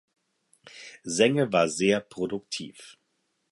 [1.03, 2.97] Senge war sehr produktiv.